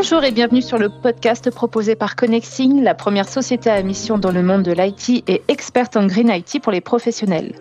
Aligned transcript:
Bonjour 0.00 0.22
et 0.22 0.30
bienvenue 0.30 0.62
sur 0.62 0.78
le 0.78 0.90
podcast 0.90 1.50
proposé 1.50 1.96
par 1.96 2.14
Connexing, 2.14 2.84
la 2.84 2.94
première 2.94 3.28
société 3.28 3.68
à 3.68 3.82
mission 3.82 4.16
dans 4.16 4.30
le 4.30 4.44
monde 4.44 4.62
de 4.62 4.70
l'IT 4.70 5.24
et 5.28 5.42
experte 5.48 5.96
en 5.96 6.06
Green 6.06 6.28
IT 6.28 6.62
pour 6.62 6.70
les 6.70 6.80
professionnels. 6.80 7.56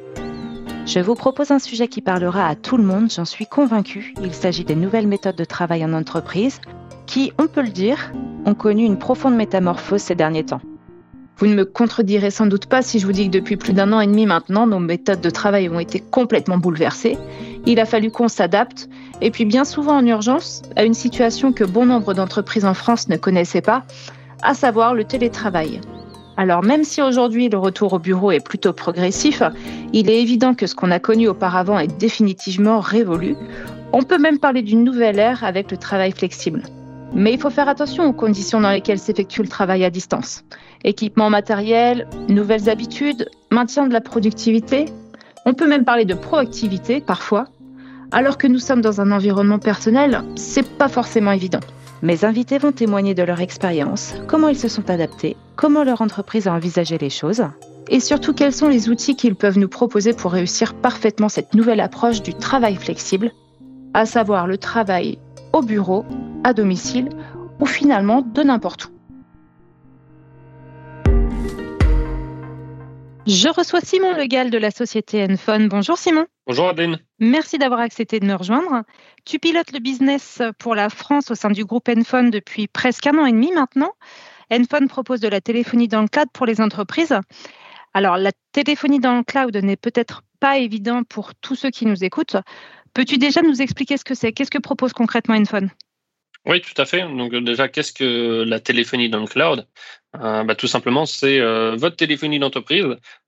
Je 0.85 0.99
vous 0.99 1.15
propose 1.15 1.49
un 1.49 1.57
sujet 1.57 1.87
qui 1.87 1.99
parlera 1.99 2.47
à 2.47 2.53
tout 2.53 2.77
le 2.77 2.83
monde, 2.83 3.11
j'en 3.11 3.25
suis 3.25 3.47
convaincue. 3.47 4.13
Il 4.21 4.35
s'agit 4.35 4.65
des 4.65 4.75
nouvelles 4.75 5.07
méthodes 5.07 5.35
de 5.35 5.45
travail 5.45 5.83
en 5.83 5.93
entreprise 5.93 6.61
qui, 7.07 7.33
on 7.39 7.47
peut 7.47 7.63
le 7.63 7.69
dire, 7.69 8.13
ont 8.45 8.53
connu 8.53 8.85
une 8.85 8.99
profonde 8.99 9.35
métamorphose 9.35 10.01
ces 10.01 10.13
derniers 10.13 10.45
temps. 10.45 10.61
Vous 11.37 11.47
ne 11.47 11.55
me 11.55 11.65
contredirez 11.65 12.29
sans 12.29 12.45
doute 12.45 12.67
pas 12.67 12.83
si 12.83 12.99
je 12.99 13.07
vous 13.07 13.13
dis 13.13 13.25
que 13.25 13.37
depuis 13.37 13.57
plus 13.57 13.73
d'un 13.73 13.91
an 13.93 13.99
et 13.99 14.05
demi 14.05 14.27
maintenant, 14.27 14.67
nos 14.67 14.79
méthodes 14.79 15.21
de 15.21 15.29
travail 15.31 15.69
ont 15.69 15.79
été 15.79 15.99
complètement 15.99 16.59
bouleversées. 16.59 17.17
Il 17.65 17.79
a 17.79 17.85
fallu 17.85 18.11
qu'on 18.11 18.27
s'adapte, 18.27 18.89
et 19.21 19.31
puis 19.31 19.45
bien 19.45 19.65
souvent 19.65 19.97
en 19.97 20.05
urgence, 20.05 20.61
à 20.75 20.83
une 20.83 20.93
situation 20.93 21.51
que 21.51 21.63
bon 21.63 21.85
nombre 21.85 22.13
d'entreprises 22.13 22.65
en 22.65 22.73
France 22.73 23.09
ne 23.09 23.17
connaissaient 23.17 23.61
pas, 23.61 23.83
à 24.43 24.53
savoir 24.53 24.93
le 24.93 25.03
télétravail. 25.03 25.81
Alors 26.37 26.63
même 26.63 26.83
si 26.83 27.01
aujourd'hui 27.01 27.49
le 27.49 27.57
retour 27.57 27.93
au 27.93 27.99
bureau 27.99 28.31
est 28.31 28.45
plutôt 28.45 28.71
progressif, 28.71 29.41
il 29.91 30.09
est 30.09 30.21
évident 30.21 30.53
que 30.53 30.67
ce 30.67 30.75
qu'on 30.75 30.91
a 30.91 30.99
connu 30.99 31.27
auparavant 31.27 31.79
est 31.79 31.97
définitivement 31.99 32.79
révolu. 32.79 33.35
On 33.91 34.03
peut 34.03 34.19
même 34.19 34.37
parler 34.37 34.61
d'une 34.61 34.83
nouvelle 34.83 35.17
ère 35.17 35.43
avec 35.43 35.71
le 35.71 35.77
travail 35.77 36.11
flexible. 36.11 36.61
Mais 37.13 37.33
il 37.33 37.39
faut 37.39 37.49
faire 37.49 37.69
attention 37.69 38.05
aux 38.05 38.13
conditions 38.13 38.61
dans 38.61 38.69
lesquelles 38.69 38.99
s'effectue 38.99 39.41
le 39.41 39.47
travail 39.47 39.83
à 39.83 39.89
distance. 39.89 40.43
Équipement 40.83 41.31
matériel, 41.31 42.07
nouvelles 42.29 42.69
habitudes, 42.69 43.29
maintien 43.49 43.87
de 43.87 43.93
la 43.93 44.01
productivité. 44.01 44.85
On 45.45 45.53
peut 45.53 45.67
même 45.67 45.85
parler 45.85 46.05
de 46.05 46.13
proactivité 46.13 47.01
parfois. 47.01 47.45
Alors 48.11 48.37
que 48.37 48.47
nous 48.47 48.59
sommes 48.59 48.81
dans 48.81 49.01
un 49.01 49.11
environnement 49.11 49.59
personnel, 49.59 50.23
c'est 50.35 50.67
pas 50.67 50.87
forcément 50.87 51.31
évident. 51.31 51.59
Mes 52.01 52.23
invités 52.23 52.57
vont 52.57 52.71
témoigner 52.71 53.13
de 53.13 53.23
leur 53.23 53.41
expérience, 53.41 54.13
comment 54.27 54.47
ils 54.47 54.57
se 54.57 54.69
sont 54.69 54.89
adaptés, 54.89 55.35
comment 55.55 55.83
leur 55.83 56.01
entreprise 56.01 56.47
a 56.47 56.53
envisagé 56.53 56.97
les 56.97 57.09
choses, 57.09 57.43
et 57.89 57.99
surtout 57.99 58.33
quels 58.33 58.53
sont 58.53 58.69
les 58.69 58.89
outils 58.89 59.15
qu'ils 59.15 59.35
peuvent 59.35 59.59
nous 59.59 59.67
proposer 59.67 60.13
pour 60.13 60.31
réussir 60.31 60.73
parfaitement 60.75 61.27
cette 61.27 61.53
nouvelle 61.53 61.81
approche 61.81 62.21
du 62.21 62.33
travail 62.33 62.75
flexible, 62.75 63.31
à 63.93 64.05
savoir 64.05 64.47
le 64.47 64.57
travail 64.57 65.17
au 65.51 65.61
bureau, 65.61 66.05
à 66.43 66.53
domicile 66.53 67.09
ou 67.59 67.65
finalement 67.65 68.21
de 68.21 68.43
n'importe 68.43 68.85
où. 68.85 68.96
Je 73.27 73.49
reçois 73.49 73.81
Simon 73.81 74.13
Legal 74.13 74.49
de 74.49 74.57
la 74.57 74.71
société 74.71 75.21
Enfone. 75.29 75.67
Bonjour 75.67 75.97
Simon. 75.97 76.27
Bonjour 76.45 76.69
Adeline. 76.69 76.97
Merci 77.19 77.57
d'avoir 77.57 77.81
accepté 77.81 78.21
de 78.21 78.25
me 78.25 78.35
rejoindre. 78.35 78.83
Tu 79.25 79.37
pilotes 79.37 79.73
le 79.73 79.79
business 79.79 80.41
pour 80.59 80.75
la 80.75 80.89
France 80.89 81.29
au 81.29 81.35
sein 81.35 81.49
du 81.49 81.65
groupe 81.65 81.89
Enfone 81.89 82.29
depuis 82.29 82.67
presque 82.67 83.05
un 83.05 83.17
an 83.17 83.25
et 83.25 83.33
demi 83.33 83.51
maintenant. 83.51 83.91
Enfone 84.49 84.87
propose 84.87 85.19
de 85.19 85.27
la 85.27 85.41
téléphonie 85.41 85.89
dans 85.89 86.03
le 86.03 86.07
cloud 86.07 86.29
pour 86.31 86.45
les 86.45 86.61
entreprises. 86.61 87.19
Alors 87.93 88.15
la 88.15 88.31
téléphonie 88.53 89.01
dans 89.01 89.17
le 89.17 89.23
cloud 89.23 89.57
n'est 89.57 89.75
peut-être 89.75 90.23
pas 90.39 90.59
évident 90.59 91.03
pour 91.03 91.35
tous 91.35 91.55
ceux 91.55 91.69
qui 91.69 91.85
nous 91.85 92.05
écoutent. 92.05 92.37
Peux-tu 92.93 93.17
déjà 93.17 93.41
nous 93.41 93.61
expliquer 93.61 93.97
ce 93.97 94.05
que 94.05 94.15
c'est? 94.15 94.31
Qu'est-ce 94.31 94.51
que 94.51 94.57
propose 94.57 94.93
concrètement 94.93 95.35
Enfone 95.35 95.69
oui, 96.47 96.61
tout 96.61 96.81
à 96.81 96.85
fait. 96.85 97.01
Donc 97.01 97.35
déjà, 97.35 97.67
qu'est-ce 97.67 97.91
que 97.91 98.43
la 98.47 98.61
téléphonie 98.61 99.09
dans 99.09 99.19
le 99.19 99.27
cloud? 99.27 99.67
Bah, 100.19 100.55
Tout 100.55 100.67
simplement, 100.67 101.05
c'est 101.05 101.39
euh, 101.39 101.75
votre 101.75 101.95
téléphonie 101.95 102.39
d'entreprise 102.39 102.85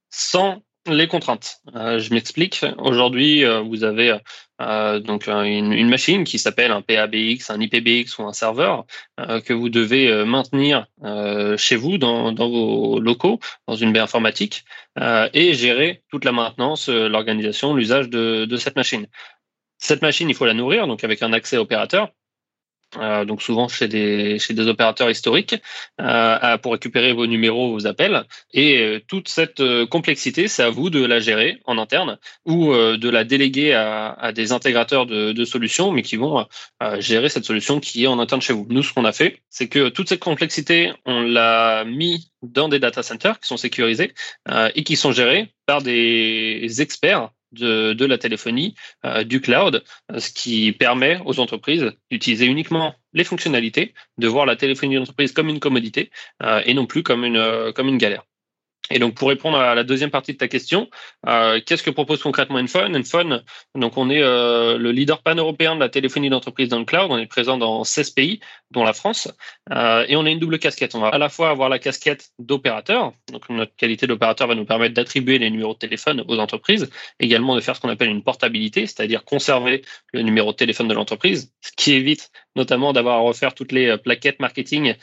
sans 0.09 0.61
les 0.87 1.07
contraintes. 1.07 1.57
Euh, 1.75 1.99
je 1.99 2.13
m'explique. 2.13 2.65
Aujourd'hui, 2.77 3.43
vous 3.65 3.83
avez 3.83 4.17
donc 4.59 5.27
une, 5.27 5.89
machine 5.89 6.23
qui 6.23 6.39
s'appelle 6.39 6.71
un 6.71 6.81
PABX, 6.81 7.49
un 7.49 7.59
IPBX 7.61 8.17
ou 8.17 8.23
un 8.23 8.33
serveur 8.33 8.85
que 9.17 9.53
vous 9.53 9.69
devez 9.69 10.25
maintenir 10.25 10.87
chez 11.57 11.75
vous 11.75 11.97
dans, 11.97 12.33
vos 12.33 12.99
locaux, 12.99 13.39
dans 13.67 13.75
une 13.75 13.93
baie 13.93 13.99
informatique, 13.99 14.65
et 14.99 15.53
gérer 15.53 16.03
toute 16.09 16.25
la 16.25 16.31
maintenance, 16.31 16.89
l'organisation, 16.89 17.73
l'usage 17.73 18.09
de, 18.09 18.45
de 18.45 18.57
cette 18.57 18.75
machine. 18.75 19.05
Cette 19.77 20.01
machine, 20.01 20.29
il 20.29 20.35
faut 20.35 20.45
la 20.45 20.53
nourrir, 20.53 20.87
donc 20.87 21.03
avec 21.05 21.21
un 21.21 21.31
accès 21.31 21.57
opérateur. 21.57 22.09
Euh, 22.97 23.23
donc 23.23 23.43
souvent 23.43 23.67
chez 23.67 23.87
des 23.87 24.39
chez 24.39 24.55
des 24.55 24.67
opérateurs 24.67 25.11
historiques 25.11 25.55
euh, 26.01 26.57
pour 26.57 26.71
récupérer 26.71 27.13
vos 27.13 27.27
numéros, 27.27 27.71
vos 27.71 27.85
appels 27.85 28.23
et 28.51 28.79
euh, 28.79 28.99
toute 29.07 29.29
cette 29.29 29.59
euh, 29.59 29.85
complexité, 29.85 30.47
c'est 30.47 30.63
à 30.63 30.71
vous 30.71 30.89
de 30.89 31.05
la 31.05 31.19
gérer 31.19 31.59
en 31.65 31.77
interne 31.77 32.17
ou 32.45 32.73
de 32.73 33.09
la 33.09 33.23
déléguer 33.23 33.73
à, 33.73 34.11
à 34.13 34.31
des 34.31 34.51
intégrateurs 34.51 35.05
de, 35.05 35.33
de, 35.33 35.45
solutions, 35.45 35.91
mais 35.91 36.01
qui 36.01 36.15
vont 36.15 36.47
gérer 36.97 37.29
cette 37.29 37.45
solution 37.45 37.79
qui 37.79 38.03
est 38.03 38.07
en 38.07 38.19
interne 38.19 38.41
chez 38.41 38.53
vous. 38.53 38.65
Nous, 38.69 38.83
ce 38.83 38.93
qu'on 38.93 39.05
a 39.05 39.11
fait, 39.11 39.41
c'est 39.49 39.67
que 39.67 39.89
toute 39.89 40.09
cette 40.09 40.19
complexité, 40.19 40.93
on 41.05 41.21
l'a 41.21 41.83
mis 41.85 42.31
dans 42.41 42.69
des 42.69 42.79
data 42.79 43.03
centers 43.03 43.39
qui 43.39 43.47
sont 43.47 43.57
sécurisés 43.57 44.13
et 44.75 44.83
qui 44.83 44.95
sont 44.95 45.11
gérés 45.11 45.53
par 45.65 45.81
des 45.81 46.81
experts 46.81 47.29
de, 47.51 48.05
la 48.05 48.17
téléphonie, 48.17 48.75
euh, 49.05 49.23
du 49.23 49.41
cloud, 49.41 49.83
euh, 50.11 50.19
ce 50.19 50.31
qui 50.31 50.71
permet 50.71 51.19
aux 51.25 51.39
entreprises 51.39 51.91
d'utiliser 52.11 52.45
uniquement 52.45 52.95
les 53.13 53.23
fonctionnalités, 53.23 53.93
de 54.17 54.27
voir 54.27 54.45
la 54.45 54.55
téléphonie 54.55 54.95
d'entreprise 54.95 55.31
comme 55.31 55.49
une 55.49 55.59
commodité 55.59 56.11
euh, 56.43 56.61
et 56.65 56.73
non 56.73 56.85
plus 56.85 57.03
comme 57.03 57.25
une, 57.25 57.71
comme 57.73 57.87
une 57.87 57.97
galère. 57.97 58.23
Et 58.91 58.99
donc 58.99 59.15
pour 59.15 59.29
répondre 59.29 59.57
à 59.57 59.75
la 59.75 59.83
deuxième 59.83 60.09
partie 60.09 60.33
de 60.33 60.37
ta 60.37 60.47
question, 60.47 60.89
euh, 61.27 61.59
qu'est-ce 61.63 61.83
que 61.83 61.91
propose 61.91 62.21
concrètement 62.23 62.57
Enfone 62.57 62.95
Enfone, 62.97 63.43
donc 63.75 63.97
on 63.97 64.09
est 64.09 64.21
euh, 64.21 64.77
le 64.77 64.91
leader 64.91 65.21
pan-européen 65.21 65.75
de 65.75 65.79
la 65.79 65.89
téléphonie 65.89 66.29
d'entreprise 66.29 66.69
dans 66.69 66.79
le 66.79 66.85
cloud. 66.85 67.07
On 67.11 67.17
est 67.17 67.27
présent 67.27 67.57
dans 67.57 67.83
16 67.83 68.11
pays, 68.11 68.39
dont 68.71 68.83
la 68.83 68.93
France, 68.93 69.31
euh, 69.71 70.05
et 70.07 70.15
on 70.15 70.25
a 70.25 70.29
une 70.29 70.39
double 70.39 70.57
casquette. 70.57 70.95
On 70.95 70.99
va 71.01 71.09
à 71.09 71.17
la 71.19 71.29
fois 71.29 71.49
avoir 71.49 71.69
la 71.69 71.77
casquette 71.77 72.31
d'opérateur, 72.39 73.13
donc 73.31 73.47
notre 73.49 73.75
qualité 73.75 74.07
d'opérateur 74.07 74.47
va 74.47 74.55
nous 74.55 74.65
permettre 74.65 74.95
d'attribuer 74.95 75.37
les 75.37 75.51
numéros 75.51 75.73
de 75.73 75.79
téléphone 75.79 76.23
aux 76.27 76.39
entreprises, 76.39 76.89
également 77.19 77.55
de 77.55 77.61
faire 77.61 77.75
ce 77.75 77.81
qu'on 77.81 77.89
appelle 77.89 78.09
une 78.09 78.23
portabilité, 78.23 78.87
c'est-à-dire 78.87 79.23
conserver 79.23 79.83
le 80.13 80.23
numéro 80.23 80.51
de 80.51 80.57
téléphone 80.57 80.87
de 80.87 80.93
l'entreprise, 80.95 81.53
ce 81.61 81.71
qui 81.77 81.93
évite 81.93 82.31
notamment 82.55 82.91
d'avoir 82.93 83.17
à 83.17 83.21
refaire 83.21 83.53
toutes 83.53 83.71
les 83.71 83.97
plaquettes 83.97 84.39
marketing 84.39 84.95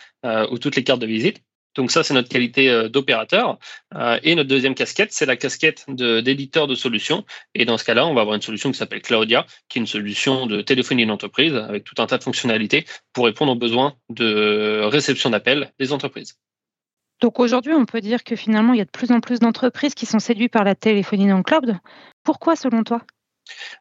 ou 0.50 0.58
toutes 0.58 0.76
les 0.76 0.84
cartes 0.84 1.00
de 1.00 1.06
visite. 1.06 1.42
Donc 1.76 1.90
ça, 1.90 2.02
c'est 2.02 2.14
notre 2.14 2.28
qualité 2.28 2.70
euh, 2.70 2.88
d'opérateur. 2.88 3.58
Euh, 3.94 4.18
et 4.22 4.34
notre 4.34 4.48
deuxième 4.48 4.74
casquette, 4.74 5.12
c'est 5.12 5.26
la 5.26 5.36
casquette 5.36 5.84
d'éditeur 5.88 6.66
de, 6.66 6.74
solutions. 6.74 7.24
Et 7.54 7.64
dans 7.64 7.78
ce 7.78 7.84
cas-là, 7.84 8.06
on 8.06 8.14
va 8.14 8.22
avoir 8.22 8.34
une 8.34 8.42
solution 8.42 8.70
qui 8.72 8.78
s'appelle 8.78 9.02
Claudia, 9.02 9.46
qui 9.68 9.78
est 9.78 9.80
une 9.80 9.86
solution 9.86 10.46
de 10.46 10.62
téléphonie 10.62 11.06
d'entreprise 11.06 11.54
avec 11.54 11.84
tout 11.84 11.94
un 11.98 12.06
tas 12.06 12.18
de 12.18 12.22
fonctionnalités 12.22 12.86
pour 13.12 13.26
répondre 13.26 13.52
aux 13.52 13.56
besoins 13.56 13.94
de 14.08 14.82
réception 14.84 15.30
d'appels 15.30 15.72
des 15.78 15.92
entreprises. 15.92 16.38
Donc 17.20 17.40
aujourd'hui, 17.40 17.72
on 17.72 17.86
peut 17.86 18.00
dire 18.00 18.24
que 18.24 18.36
finalement, 18.36 18.74
il 18.74 18.78
y 18.78 18.82
a 18.82 18.84
de 18.84 18.90
plus 18.90 19.10
en 19.10 19.20
plus 19.20 19.38
d'entreprises 19.38 19.94
qui 19.94 20.04
sont 20.04 20.18
séduites 20.18 20.52
par 20.52 20.64
la 20.64 20.74
téléphonie 20.74 21.26
dans 21.26 21.38
le 21.38 21.42
cloud. 21.42 21.78
Pourquoi 22.24 22.56
selon 22.56 22.84
toi? 22.84 23.02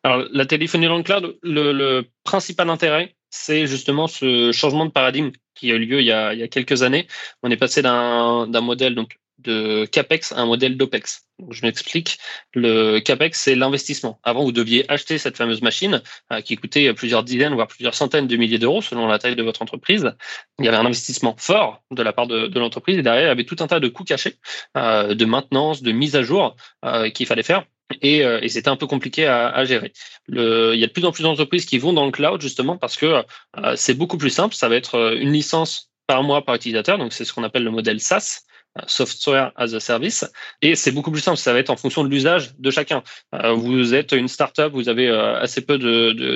Alors 0.03 0.25
la 0.31 0.45
téléphonie 0.45 0.85
dans 0.85 0.97
le 0.97 1.03
cloud, 1.03 1.37
le 1.43 2.03
principal 2.23 2.69
intérêt, 2.69 3.15
c'est 3.29 3.67
justement 3.67 4.07
ce 4.07 4.51
changement 4.51 4.85
de 4.85 4.91
paradigme 4.91 5.31
qui 5.55 5.71
a 5.71 5.75
eu 5.75 5.85
lieu 5.85 6.01
il 6.01 6.05
y 6.05 6.11
a, 6.11 6.47
quelques 6.47 6.83
années. 6.83 7.07
On 7.43 7.51
est 7.51 7.57
passé 7.57 7.81
d'un 7.81 8.61
modèle 8.61 8.95
donc 8.95 9.17
de 9.39 9.85
CAPEX 9.85 10.31
à 10.31 10.39
un 10.39 10.45
modèle 10.45 10.77
d'OPEX. 10.77 11.27
Je 11.49 11.61
m'explique. 11.63 12.17
Le 12.53 12.99
CAPEX, 12.99 13.39
c'est 13.39 13.55
l'investissement. 13.55 14.19
Avant, 14.23 14.43
vous 14.43 14.53
deviez 14.53 14.89
acheter 14.89 15.17
cette 15.17 15.35
fameuse 15.35 15.61
machine 15.61 16.01
euh, 16.31 16.41
qui 16.41 16.55
coûtait 16.55 16.93
plusieurs 16.93 17.23
dizaines, 17.23 17.53
voire 17.53 17.67
plusieurs 17.67 17.93
centaines 17.93 18.27
de 18.27 18.37
milliers 18.37 18.59
d'euros 18.59 18.81
selon 18.81 19.07
la 19.07 19.19
taille 19.19 19.35
de 19.35 19.43
votre 19.43 19.61
entreprise. 19.61 20.13
Il 20.59 20.65
y 20.65 20.67
avait 20.69 20.77
un 20.77 20.85
investissement 20.85 21.35
fort 21.37 21.83
de 21.91 22.01
la 22.01 22.13
part 22.13 22.27
de, 22.27 22.47
de 22.47 22.59
l'entreprise 22.59 22.97
et 22.97 23.01
derrière, 23.01 23.23
il 23.23 23.27
y 23.27 23.31
avait 23.31 23.43
tout 23.43 23.57
un 23.59 23.67
tas 23.67 23.79
de 23.79 23.89
coûts 23.89 24.05
cachés, 24.05 24.35
euh, 24.77 25.13
de 25.13 25.25
maintenance, 25.25 25.81
de 25.81 25.91
mise 25.91 26.15
à 26.15 26.23
jour 26.23 26.55
euh, 26.85 27.09
qu'il 27.09 27.25
fallait 27.27 27.43
faire 27.43 27.65
et, 28.01 28.23
euh, 28.23 28.39
et 28.41 28.49
c'était 28.49 28.69
un 28.69 28.75
peu 28.75 28.87
compliqué 28.87 29.25
à, 29.25 29.49
à, 29.49 29.65
gérer. 29.65 29.93
Le, 30.27 30.73
il 30.73 30.79
y 30.79 30.83
a 30.83 30.87
de 30.87 30.91
plus 30.91 31.05
en 31.05 31.11
plus 31.11 31.23
d'entreprises 31.23 31.65
qui 31.65 31.77
vont 31.77 31.93
dans 31.93 32.05
le 32.05 32.11
cloud 32.11 32.41
justement 32.41 32.77
parce 32.77 32.97
que 32.97 33.23
euh, 33.57 33.75
c'est 33.75 33.93
beaucoup 33.93 34.17
plus 34.17 34.29
simple. 34.29 34.55
Ça 34.55 34.69
va 34.69 34.75
être 34.75 34.95
euh, 34.95 35.17
une 35.19 35.31
licence 35.31 35.91
par 36.07 36.23
mois 36.23 36.43
par 36.43 36.55
utilisateur, 36.55 36.97
donc 36.97 37.13
c'est 37.13 37.25
ce 37.25 37.33
qu'on 37.33 37.43
appelle 37.43 37.63
le 37.63 37.71
modèle 37.71 37.99
SaaS. 37.99 38.41
Software 38.87 39.53
as 39.55 39.73
a 39.73 39.79
Service, 39.79 40.25
et 40.61 40.75
c'est 40.75 40.91
beaucoup 40.91 41.09
plus 41.09 41.21
simple. 41.21 41.37
Ça 41.37 41.53
va 41.53 41.59
être 41.59 41.69
en 41.69 41.77
fonction 41.77 42.03
de 42.03 42.09
l'usage 42.09 42.57
de 42.57 42.71
chacun. 42.71 43.03
vous 43.31 43.93
êtes 43.93 44.11
une 44.11 44.27
startup, 44.27 44.73
vous 44.73 44.89
avez 44.89 45.07
assez 45.09 45.61
peu 45.61 45.77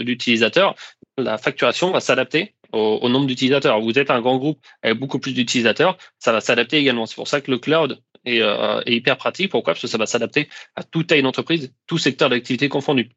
d'utilisateurs, 0.06 0.74
de, 1.18 1.24
la 1.26 1.38
facturation 1.38 1.92
va 1.92 2.00
s'adapter 2.00 2.56
au, 2.72 3.00
au, 3.02 3.10
nombre 3.10 3.28
d'utilisateurs. 3.28 3.82
Vous 3.82 4.00
êtes 4.00 4.10
un 4.10 4.22
grand 4.22 4.38
groupe 4.38 4.66
avec 4.84 4.98
beaucoup 4.98 5.20
plus 5.20 5.34
d'utilisateurs, 5.34 5.98
ça 6.18 6.32
va 6.32 6.40
s'adapter 6.40 6.78
également. 6.78 7.06
C'est 7.08 7.16
pour 7.16 7.28
ça 7.28 7.42
que 7.42 7.52
le 7.52 7.58
cloud 7.58 8.00
euh, 8.28 8.82
et, 8.86 8.96
hyper 8.96 9.18
pratique. 9.18 9.52
Pourquoi? 9.52 9.74
Parce 9.74 9.82
que 9.82 9.88
ça 9.88 9.98
va 9.98 10.06
s'adapter 10.06 10.50
à 10.76 10.84
toute 10.84 11.08
taille 11.08 11.22
d'entreprise, 11.22 11.74
tout 11.88 11.98
secteur 11.98 12.30
d'activité 12.30 12.70
confondu. 12.70 13.10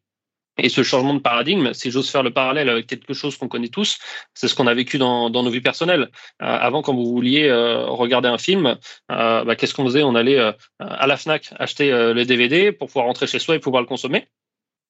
Et 0.59 0.69
ce 0.69 0.83
changement 0.83 1.15
de 1.15 1.21
paradigme, 1.21 1.73
si 1.73 1.91
j'ose 1.91 2.11
faire 2.11 2.23
le 2.23 2.31
parallèle 2.31 2.69
avec 2.69 2.87
quelque 2.87 3.15
chose 3.15 3.39
qu'on 3.39 3.49
connaît 3.49 3.69
tous, 3.69 3.99
c'est 4.35 4.49
ce 4.49 4.55
qu'on 4.55 4.67
a 4.67 4.75
vécu 4.75 4.99
dans, 4.99 5.31
nos 5.31 5.51
vies 5.51 5.63
personnelles. 5.63 6.11
Euh, 6.43 6.47
avant, 6.47 6.83
quand 6.83 6.95
vous 6.95 7.07
vouliez 7.07 7.49
euh, 7.49 7.87
regarder 7.87 8.29
un 8.29 8.37
film, 8.37 8.77
bah, 9.09 9.57
qu'est-ce 9.57 9.75
qu'on 9.75 9.87
faisait? 9.87 10.03
On 10.03 10.15
allait 10.15 10.39
à 10.79 11.07
la 11.07 11.17
FNAC 11.17 11.55
acheter 11.59 11.91
le 11.91 12.25
DVD 12.25 12.71
pour 12.71 12.89
pouvoir 12.89 13.07
rentrer 13.07 13.27
chez 13.27 13.39
soi 13.39 13.55
et 13.55 13.61
pouvoir 13.61 13.83
le 13.83 13.89
consommer. 13.89 14.29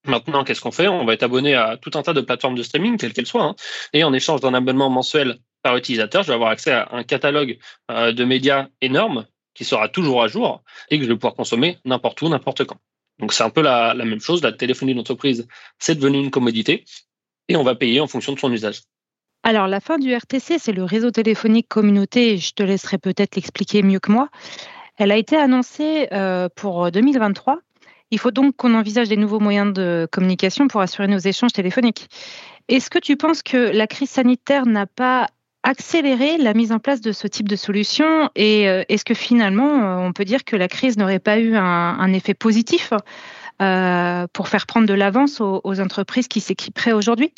Maintenant, 0.04 0.42
qu'est-ce 0.42 0.60
qu'on 0.60 0.72
fait? 0.72 0.88
On 0.88 1.04
va 1.04 1.14
être 1.14 1.22
abonné 1.22 1.54
à 1.54 1.76
tout 1.76 1.92
un 1.94 2.02
tas 2.02 2.12
de 2.12 2.20
plateformes 2.20 2.56
de 2.56 2.64
streaming, 2.64 2.96
quelles 2.98 3.12
qu'elles 3.12 3.26
soient, 3.26 3.44
hein, 3.44 3.54
et 3.92 4.02
en 4.02 4.12
échange 4.12 4.40
d'un 4.40 4.52
abonnement 4.52 4.90
mensuel 4.90 5.38
par 5.62 5.76
utilisateur, 5.76 6.24
je 6.24 6.28
vais 6.28 6.34
avoir 6.34 6.50
accès 6.50 6.72
à 6.72 6.88
un 6.90 7.04
catalogue 7.04 7.56
de 7.88 8.24
médias 8.24 8.66
énorme 8.80 9.26
qui 9.54 9.64
sera 9.64 9.88
toujours 9.88 10.22
à 10.22 10.28
jour 10.28 10.62
et 10.90 10.98
que 10.98 11.04
je 11.04 11.08
vais 11.08 11.16
pouvoir 11.16 11.34
consommer 11.34 11.78
n'importe 11.84 12.22
où, 12.22 12.28
n'importe 12.28 12.64
quand. 12.64 12.78
Donc 13.18 13.32
c'est 13.32 13.44
un 13.44 13.50
peu 13.50 13.62
la, 13.62 13.94
même 13.94 14.20
chose. 14.20 14.42
La 14.42 14.52
téléphonie 14.52 14.94
d'entreprise, 14.94 15.46
c'est 15.78 15.94
devenu 15.94 16.18
une 16.18 16.30
commodité 16.30 16.84
et 17.48 17.56
on 17.56 17.62
va 17.62 17.74
payer 17.74 18.00
en 18.00 18.06
fonction 18.06 18.32
de 18.32 18.38
son 18.38 18.52
usage. 18.52 18.82
Alors 19.42 19.66
la 19.66 19.80
fin 19.80 19.98
du 19.98 20.14
RTC, 20.14 20.58
c'est 20.58 20.72
le 20.72 20.84
réseau 20.84 21.10
téléphonique 21.10 21.68
communauté. 21.68 22.36
Je 22.36 22.52
te 22.52 22.62
laisserai 22.62 22.98
peut-être 22.98 23.36
l'expliquer 23.36 23.82
mieux 23.82 24.00
que 24.00 24.12
moi. 24.12 24.28
Elle 24.96 25.10
a 25.10 25.16
été 25.16 25.36
annoncée 25.36 26.08
euh, 26.12 26.48
pour 26.54 26.90
2023. 26.90 27.58
Il 28.10 28.18
faut 28.18 28.30
donc 28.30 28.56
qu'on 28.56 28.74
envisage 28.74 29.08
des 29.08 29.16
nouveaux 29.16 29.40
moyens 29.40 29.72
de 29.72 30.06
communication 30.12 30.68
pour 30.68 30.80
assurer 30.80 31.08
nos 31.08 31.18
échanges 31.18 31.52
téléphoniques. 31.52 32.08
Est-ce 32.68 32.90
que 32.90 32.98
tu 32.98 33.16
penses 33.16 33.42
que 33.42 33.56
la 33.56 33.86
crise 33.86 34.10
sanitaire 34.10 34.66
n'a 34.66 34.86
pas 34.86 35.28
accélérer 35.62 36.38
la 36.38 36.54
mise 36.54 36.72
en 36.72 36.78
place 36.78 37.00
de 37.00 37.12
ce 37.12 37.26
type 37.26 37.48
de 37.48 37.56
solution 37.56 38.30
Et 38.34 38.68
euh, 38.68 38.82
est-ce 38.88 39.04
que 39.04 39.14
finalement, 39.14 39.82
euh, 39.82 40.06
on 40.06 40.12
peut 40.12 40.24
dire 40.24 40.44
que 40.44 40.56
la 40.56 40.68
crise 40.68 40.96
n'aurait 40.96 41.20
pas 41.20 41.38
eu 41.38 41.56
un, 41.56 42.12
effet 42.12 42.34
positif 42.34 42.92
euh, 43.60 44.26
pour 44.32 44.48
faire 44.48 44.66
prendre 44.66 44.86
de 44.86 44.94
l'avance 44.94 45.40
aux, 45.40 45.80
entreprises 45.80 46.28
qui 46.28 46.40
s'équiperaient 46.40 46.92
aujourd'hui? 46.92 47.32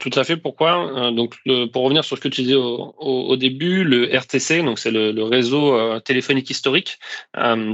Tout 0.00 0.10
à 0.16 0.24
fait. 0.24 0.36
Pourquoi? 0.36 1.12
Donc, 1.12 1.36
pour 1.72 1.84
revenir 1.84 2.02
sur 2.02 2.16
ce 2.16 2.22
que 2.22 2.26
tu 2.26 2.42
disais 2.42 2.56
au, 2.56 3.36
début, 3.36 3.84
le 3.84 4.12
RTC, 4.12 4.64
donc 4.64 4.80
c'est 4.80 4.90
le, 4.90 5.22
réseau 5.22 6.00
téléphonique 6.00 6.50
historique, 6.50 6.98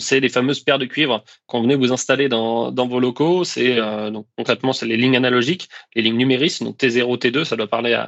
c'est 0.00 0.20
les 0.20 0.28
fameuses 0.28 0.60
paires 0.60 0.78
de 0.78 0.84
cuivre 0.84 1.24
qu'on 1.46 1.62
venait 1.62 1.76
vous 1.76 1.94
installer 1.94 2.28
dans, 2.28 2.70
vos 2.70 3.00
locaux. 3.00 3.44
C'est 3.44 3.76
donc 4.10 4.26
concrètement 4.36 4.74
c'est 4.74 4.84
les 4.84 4.98
lignes 4.98 5.16
analogiques, 5.16 5.70
les 5.94 6.02
lignes 6.02 6.18
numériques, 6.18 6.62
donc 6.62 6.76
T0, 6.76 7.16
T2, 7.16 7.44
ça 7.44 7.56
doit 7.56 7.68
parler 7.68 7.98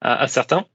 à 0.00 0.26
certains. 0.26 0.66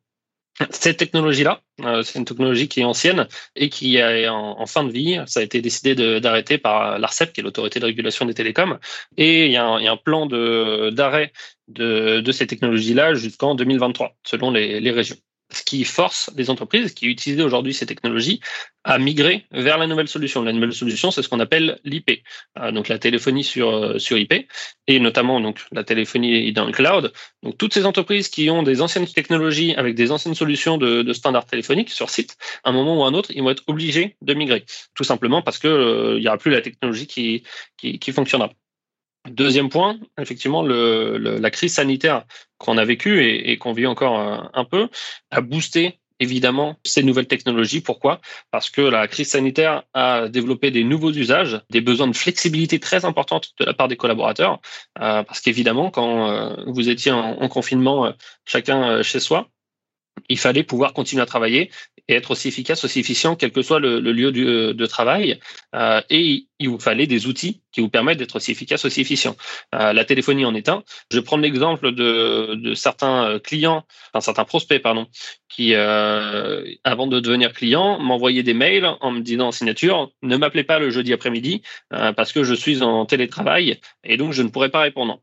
Cette 0.71 0.97
technologie-là, 0.97 1.61
euh, 1.85 2.03
c'est 2.03 2.19
une 2.19 2.25
technologie 2.25 2.67
qui 2.67 2.81
est 2.81 2.83
ancienne 2.83 3.27
et 3.55 3.69
qui 3.69 3.97
est 3.97 4.27
en, 4.27 4.65
fin 4.65 4.83
de 4.83 4.91
vie. 4.91 5.19
Ça 5.25 5.39
a 5.39 5.43
été 5.43 5.61
décidé 5.61 5.95
d'arrêter 6.19 6.57
par 6.57 6.99
l'ARCEP, 6.99 7.31
qui 7.31 7.39
est 7.39 7.43
l'autorité 7.43 7.79
de 7.79 7.85
régulation 7.85 8.25
des 8.25 8.33
télécoms. 8.33 8.77
Et 9.17 9.45
il 9.45 9.51
y 9.51 9.57
a 9.57 9.65
un, 9.65 9.97
plan 9.97 10.25
d'arrêt 10.25 11.31
de, 11.69 12.19
de, 12.19 12.31
ces 12.31 12.45
technologies-là 12.47 13.13
jusqu'en 13.13 13.55
2023, 13.55 14.15
selon 14.23 14.51
les 14.51 14.91
régions 14.91 15.15
ce 15.51 15.63
qui 15.63 15.83
force 15.83 16.29
les 16.35 16.49
entreprises 16.49 16.93
qui 16.93 17.07
utilisent 17.07 17.41
aujourd'hui 17.41 17.73
ces 17.73 17.85
technologies 17.85 18.39
à 18.83 18.97
migrer 18.97 19.45
vers 19.51 19.77
la 19.77 19.87
nouvelle 19.87 20.07
solution. 20.07 20.43
La 20.43 20.53
nouvelle 20.53 20.73
solution, 20.73 21.11
c'est 21.11 21.21
ce 21.21 21.29
qu'on 21.29 21.39
appelle 21.39 21.79
l'IP, 21.83 22.23
euh, 22.57 22.71
donc 22.71 22.87
la 22.87 22.97
téléphonie 22.97 23.43
sur 23.43 23.69
euh, 23.69 23.99
sur 23.99 24.17
IP, 24.17 24.33
et 24.87 24.99
notamment 24.99 25.39
donc 25.41 25.59
la 25.71 25.83
téléphonie 25.83 26.53
dans 26.53 26.65
le 26.65 26.71
cloud. 26.71 27.11
Donc 27.43 27.57
toutes 27.57 27.73
ces 27.73 27.85
entreprises 27.85 28.29
qui 28.29 28.49
ont 28.49 28.63
des 28.63 28.81
anciennes 28.81 29.07
technologies 29.07 29.73
avec 29.75 29.95
des 29.95 30.11
anciennes 30.11 30.35
solutions 30.35 30.77
de, 30.77 31.01
de 31.01 31.13
standards 31.13 31.45
téléphoniques 31.45 31.89
sur 31.89 32.09
site, 32.09 32.37
à 32.63 32.69
un 32.69 32.73
moment 32.73 32.99
ou 32.99 33.03
à 33.03 33.07
un 33.07 33.13
autre, 33.13 33.31
ils 33.33 33.41
vont 33.41 33.49
être 33.49 33.63
obligés 33.67 34.15
de 34.21 34.33
migrer, 34.33 34.65
tout 34.95 35.03
simplement 35.03 35.41
parce 35.41 35.59
que 35.59 35.67
euh, 35.67 36.17
il 36.17 36.23
y 36.23 36.27
aura 36.27 36.37
plus 36.37 36.51
la 36.51 36.61
technologie 36.61 37.07
qui 37.07 37.43
qui, 37.77 37.99
qui 37.99 38.11
fonctionnera. 38.11 38.51
Deuxième 39.29 39.69
point, 39.69 39.99
effectivement, 40.19 40.63
la 40.63 41.51
crise 41.51 41.73
sanitaire 41.73 42.25
qu'on 42.57 42.77
a 42.77 42.85
vécue 42.85 43.23
et, 43.23 43.57
qu'on 43.57 43.73
vit 43.73 43.87
encore 43.87 44.19
un, 44.53 44.65
peu 44.65 44.89
a 45.31 45.41
boosté 45.41 45.99
évidemment 46.19 46.77
ces 46.83 47.03
nouvelles 47.03 47.27
technologies. 47.27 47.81
Pourquoi? 47.81 48.19
Parce 48.51 48.69
que 48.69 48.81
la 48.81 49.07
crise 49.07 49.29
sanitaire 49.29 49.83
a 49.93 50.27
développé 50.27 50.71
des 50.71 50.83
nouveaux 50.83 51.11
usages, 51.11 51.61
des 51.69 51.81
besoins 51.81 52.07
de 52.07 52.15
flexibilité 52.15 52.79
très 52.79 53.05
importantes 53.05 53.53
de 53.59 53.65
la 53.65 53.73
part 53.73 53.87
des 53.87 53.95
collaborateurs. 53.95 54.59
Euh, 54.99 55.23
parce 55.23 55.41
qu'évidemment, 55.41 55.91
quand 55.91 56.29
euh, 56.29 56.55
vous 56.67 56.89
étiez 56.89 57.11
en, 57.11 57.47
confinement, 57.47 58.07
euh, 58.07 58.11
chacun 58.45 59.01
chez 59.01 59.19
soi, 59.19 59.49
il 60.27 60.37
fallait 60.37 60.63
pouvoir 60.63 60.93
continuer 60.93 61.21
à 61.21 61.25
travailler 61.25 61.71
et 62.09 62.15
être 62.15 62.31
aussi 62.31 62.47
efficace, 62.47 62.83
aussi 62.83 62.99
efficient, 62.99 63.35
quel 63.35 63.51
que 63.51 63.61
soit 63.61 63.79
le, 63.79 63.99
lieu 63.99 64.33
euh, 64.35 64.73
de 64.73 64.85
travail. 64.87 65.39
Euh, 65.75 66.01
et 66.09 66.47
il 66.57 66.69
vous 66.69 66.79
fallait 66.79 67.05
des 67.05 67.27
outils 67.27 67.61
qui 67.71 67.81
vous 67.81 67.89
permettent 67.89 68.17
d'être 68.17 68.35
aussi 68.35 68.51
efficace, 68.51 68.83
aussi 68.83 69.01
efficient. 69.01 69.37
Euh, 69.75 69.93
la 69.93 70.03
téléphonie 70.05 70.43
en 70.43 70.55
est 70.55 70.69
un. 70.69 70.83
Je 71.11 71.19
prends 71.19 71.37
l'exemple 71.37 71.91
de, 71.91 72.73
certains 72.73 73.39
clients, 73.39 73.85
enfin 74.11 74.21
certains 74.21 74.43
prospects, 74.43 74.81
pardon, 74.81 75.05
qui, 75.47 75.75
avant 75.75 77.07
de 77.07 77.19
devenir 77.19 77.53
client, 77.53 77.99
m'envoyaient 77.99 78.43
des 78.43 78.53
mails 78.53 78.89
en 79.01 79.11
me 79.11 79.21
disant 79.21 79.47
en 79.47 79.51
signature, 79.51 80.11
ne 80.23 80.35
m'appelez 80.35 80.63
pas 80.63 80.79
le 80.79 80.89
jeudi 80.89 81.13
après-midi 81.13 81.61
parce 81.89 82.33
que 82.33 82.43
je 82.43 82.53
suis 82.53 82.81
en 82.81 83.05
télétravail 83.05 83.79
et 84.03 84.17
donc 84.17 84.33
je 84.33 84.41
ne 84.41 84.49
pourrai 84.49 84.69
pas 84.69 84.81
répondre 84.81 85.21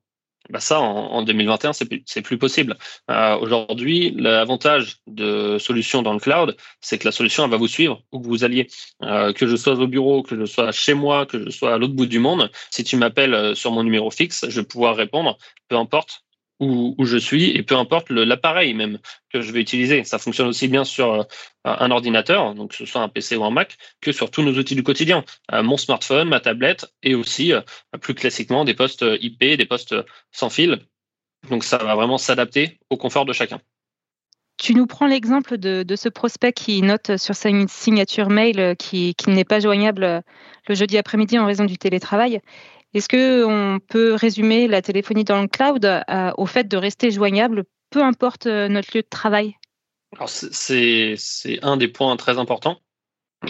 bah 0.50 0.60
ça, 0.60 0.81
en, 0.81 1.22
2021, 1.22 1.72
c'est 1.72 1.87
plus, 1.87 2.02
plus 2.22 2.38
possible. 2.38 2.76
Euh, 3.10 3.37
Aujourd'hui, 3.38 4.12
l'avantage 4.16 4.98
de 5.06 5.58
solutions 5.58 6.02
dans 6.02 6.12
le 6.12 6.20
cloud, 6.20 6.56
c'est 6.81 6.98
que 6.98 7.04
la 7.04 7.12
solution 7.12 7.44
elle 7.44 7.50
va 7.50 7.56
vous 7.56 7.69
suivre 7.69 8.02
où 8.12 8.22
vous 8.22 8.44
alliez. 8.44 8.69
Euh, 9.02 9.32
que 9.32 9.46
je 9.46 9.56
sois 9.56 9.75
au 9.75 9.87
bureau, 9.87 10.22
que 10.22 10.38
je 10.38 10.44
sois 10.44 10.72
chez 10.72 10.94
moi, 10.94 11.26
que 11.26 11.44
je 11.44 11.50
sois 11.50 11.75
à 11.75 11.78
l'autre 11.78 11.94
bout 11.94 12.06
du 12.06 12.19
monde, 12.19 12.50
si 12.70 12.84
tu 12.84 12.96
m'appelles 12.96 13.34
euh, 13.34 13.54
sur 13.54 13.72
mon 13.72 13.82
numéro 13.82 14.10
fixe, 14.10 14.46
je 14.48 14.60
vais 14.60 14.66
pouvoir 14.66 14.96
répondre, 14.96 15.37
peu 15.69 15.76
importe 15.76 16.25
où, 16.61 16.94
je 17.05 17.17
suis 17.17 17.50
et 17.50 17.62
peu 17.62 17.76
importe 17.76 18.11
l'appareil 18.11 18.75
même 18.75 18.99
que 19.32 19.41
je 19.41 19.53
vais 19.53 19.61
utiliser. 19.61 20.05
Ça 20.05 20.19
fonctionne 20.19 20.49
aussi 20.49 20.69
bien 20.69 20.85
sur 20.85 21.12
euh, 21.12 21.23
un 21.64 21.91
ordinateur, 21.91 22.55
donc 22.55 22.70
que 22.70 22.76
ce 22.76 22.87
soit 22.87 23.03
un 23.03 23.08
PC 23.08 23.37
ou 23.37 23.44
un 23.44 23.50
Mac, 23.50 23.76
que 24.00 24.12
sur 24.12 24.31
tous 24.31 24.43
nos 24.43 24.55
outils 24.55 24.75
du 24.75 24.82
quotidien. 24.82 25.25
Euh, 25.53 25.62
mon 25.62 25.76
smartphone, 25.76 26.29
ma 26.29 26.41
tablette 26.41 26.87
et 27.03 27.14
aussi 27.14 27.53
euh, 27.53 27.61
plus 28.00 28.14
classiquement 28.14 28.64
des 28.64 28.75
postes 28.75 29.05
IP, 29.20 29.41
des 29.41 29.67
postes 29.67 29.94
sans 30.32 30.50
fil. 30.50 30.79
Donc 31.50 31.64
ça 31.64 31.79
va 31.79 31.94
vraiment 31.94 32.19
s'adapter 32.19 32.79
au 32.91 32.97
confort 32.97 33.25
de 33.25 33.32
chacun. 33.32 33.61
Tu 34.58 34.75
nous 34.75 34.87
prends 34.87 35.06
l'exemple 35.06 35.58
de, 35.58 35.85
ce 35.97 36.08
prospect 36.08 36.53
qui 36.53 36.81
note 36.81 37.19
sur 37.19 37.35
sa 37.35 37.50
signature 37.69 38.31
mail 38.31 38.75
qui 38.79 39.14
n'est 39.26 39.44
pas 39.44 39.61
joignable 39.61 40.23
le 40.67 40.75
jeudi 40.75 40.97
après-midi 40.97 41.38
en 41.38 41.44
raison 41.44 41.67
du 41.67 41.76
télétravail. 41.76 42.41
Est-ce 42.96 43.10
qu'on 43.10 43.78
peut 43.78 44.14
résumer 44.14 44.69
la 44.69 44.81
téléphonie 44.81 45.25
dans 45.25 45.43
le 45.43 45.48
cloud 45.48 45.84
euh, 45.84 46.32
au 46.38 46.46
fait 46.46 46.66
de 46.66 46.78
rester 46.78 47.10
joignable, 47.10 47.64
peu 47.90 48.02
importe 48.02 48.46
euh, 48.46 48.69
notre 48.69 48.96
lieu 48.96 49.02
de 49.02 49.08
travail? 49.10 49.54
C'est, 50.26 51.19
un 51.60 51.76
des 51.76 51.88
points 51.88 52.16
très 52.16 52.38
importants. 52.38 52.81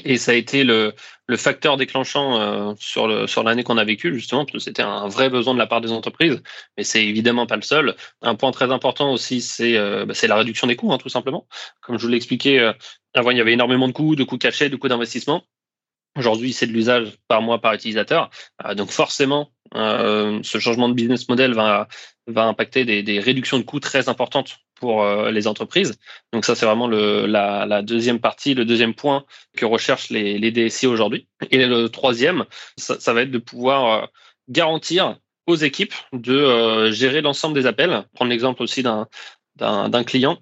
Et 0.04 0.16
ça 0.18 0.32
a 0.32 0.34
été 0.34 0.64
le, 0.64 0.94
facteur 1.36 1.76
déclenchant 1.76 2.40
euh, 2.40 2.74
sur, 2.76 3.06
l'année 3.44 3.62
qu'on 3.62 3.78
a 3.78 3.84
vécue, 3.84 4.12
justement, 4.14 4.44
parce 4.44 4.52
que 4.52 4.58
c'était 4.58 4.82
un 4.82 5.06
vrai 5.06 5.30
besoin 5.30 5.54
de 5.54 5.60
la 5.60 5.68
part 5.68 5.80
des 5.80 5.92
entreprises, 5.92 6.42
mais 6.76 6.82
c'est 6.82 7.06
évidemment 7.06 7.46
pas 7.46 7.54
le 7.54 7.62
seul. 7.62 7.94
Un 8.22 8.34
point 8.34 8.50
très 8.50 8.72
important 8.72 9.12
aussi, 9.12 9.40
c'est 9.40 9.78
bah, 10.06 10.14
la 10.24 10.34
réduction 10.34 10.66
des 10.66 10.74
coûts, 10.74 10.92
hein, 10.92 10.98
tout 10.98 11.08
simplement. 11.08 11.46
Comme 11.82 11.98
je 11.98 12.02
vous 12.02 12.08
l'ai 12.08 12.16
expliqué, 12.16 12.72
avant, 13.14 13.30
il 13.30 13.38
y 13.38 13.40
avait 13.40 13.52
énormément 13.52 13.86
de 13.86 13.92
coûts, 13.92 14.16
de 14.16 14.24
coûts 14.24 14.38
cachés, 14.38 14.70
de 14.70 14.76
coûts 14.76 14.88
d'investissement. 14.88 15.44
Aujourd'hui, 16.16 16.52
c'est 16.52 16.66
de 16.66 16.72
l'usage 16.72 17.12
par 17.28 17.42
mois 17.42 17.60
par 17.60 17.74
utilisateur. 17.74 18.30
Euh, 18.64 18.74
donc 18.74 18.90
forcément, 18.90 19.50
euh, 19.74 20.40
ce 20.42 20.58
changement 20.58 20.88
de 20.88 20.94
business 20.94 21.28
model 21.28 21.52
va, 21.52 21.88
va 22.26 22.44
impacter 22.44 22.84
des, 22.84 23.02
des 23.02 23.20
réductions 23.20 23.58
de 23.58 23.64
coûts 23.64 23.80
très 23.80 24.08
importantes 24.08 24.58
pour 24.74 25.02
euh, 25.02 25.30
les 25.30 25.46
entreprises. 25.46 25.98
Donc 26.32 26.44
ça, 26.44 26.54
c'est 26.54 26.66
vraiment 26.66 26.88
le, 26.88 27.26
la, 27.26 27.66
la, 27.66 27.82
deuxième 27.82 28.18
partie, 28.18 28.54
le 28.54 28.64
deuxième 28.64 28.94
point 28.94 29.24
que 29.56 29.64
recherchent 29.66 30.10
les, 30.10 30.38
les 30.38 30.50
DSI 30.50 30.86
aujourd'hui. 30.86 31.28
Et 31.50 31.66
le 31.66 31.88
troisième, 31.88 32.44
ça, 32.76 32.98
ça, 32.98 33.12
va 33.12 33.22
être 33.22 33.30
de 33.30 33.38
pouvoir 33.38 34.08
garantir 34.48 35.16
aux 35.46 35.56
équipes 35.56 35.94
de 36.12 36.90
gérer 36.90 37.20
l'ensemble 37.20 37.54
des 37.54 37.66
appels. 37.66 38.04
Prendre 38.14 38.30
l'exemple 38.30 38.62
aussi 38.62 38.82
d'un 38.82 39.06
d'un 39.56 40.04
client 40.04 40.38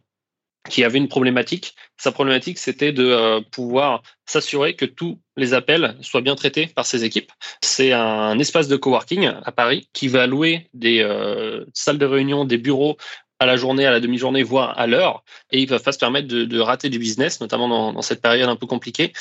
qui 0.68 0.84
avait 0.84 0.98
une 0.98 1.08
problématique. 1.08 1.74
Sa 1.96 2.12
problématique, 2.12 2.58
c'était 2.58 2.92
de 2.92 3.04
euh, 3.04 3.40
pouvoir 3.50 4.02
s'assurer 4.26 4.74
que 4.74 4.84
tous 4.84 5.18
les 5.36 5.54
appels 5.54 5.96
soient 6.00 6.22
bien 6.22 6.34
traités 6.34 6.66
par 6.66 6.86
ses 6.86 7.04
équipes. 7.04 7.30
C'est 7.60 7.92
un 7.92 8.38
espace 8.38 8.68
de 8.68 8.76
coworking 8.76 9.30
à 9.44 9.52
Paris 9.52 9.88
qui 9.92 10.08
va 10.08 10.26
louer 10.26 10.68
des 10.72 11.00
euh, 11.00 11.64
salles 11.74 11.98
de 11.98 12.06
réunion, 12.06 12.44
des 12.44 12.58
bureaux 12.58 12.96
à 13.40 13.46
la 13.46 13.56
journée, 13.56 13.84
à 13.84 13.90
la 13.90 14.00
demi-journée, 14.00 14.42
voire 14.42 14.78
à 14.78 14.86
l'heure. 14.86 15.22
Et 15.50 15.60
il 15.60 15.68
va 15.68 15.78
pas 15.78 15.92
se 15.92 15.98
permettre 15.98 16.28
de, 16.28 16.60
rater 16.60 16.88
du 16.88 16.98
business, 16.98 17.40
notamment 17.40 17.92
dans 17.92 18.02
cette 18.02 18.22
période 18.22 18.48
un 18.48 18.56
peu 18.56 18.66
compliquée, 18.66 19.12